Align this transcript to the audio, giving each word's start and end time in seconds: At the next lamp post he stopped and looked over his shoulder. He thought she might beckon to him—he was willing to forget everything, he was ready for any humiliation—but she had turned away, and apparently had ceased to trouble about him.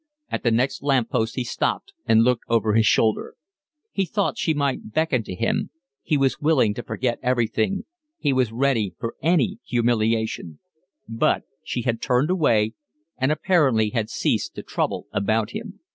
At 0.31 0.41
the 0.41 0.49
next 0.49 0.81
lamp 0.81 1.11
post 1.11 1.35
he 1.35 1.43
stopped 1.43 1.93
and 2.07 2.23
looked 2.23 2.45
over 2.49 2.73
his 2.73 2.87
shoulder. 2.87 3.35
He 3.91 4.03
thought 4.05 4.35
she 4.35 4.55
might 4.55 4.91
beckon 4.93 5.21
to 5.25 5.35
him—he 5.35 6.17
was 6.17 6.39
willing 6.41 6.73
to 6.73 6.81
forget 6.81 7.19
everything, 7.21 7.85
he 8.17 8.33
was 8.33 8.51
ready 8.51 8.95
for 8.99 9.13
any 9.21 9.59
humiliation—but 9.63 11.43
she 11.63 11.83
had 11.83 12.01
turned 12.01 12.31
away, 12.31 12.73
and 13.15 13.31
apparently 13.31 13.91
had 13.91 14.09
ceased 14.09 14.55
to 14.55 14.63
trouble 14.63 15.05
about 15.13 15.51
him. 15.51 15.81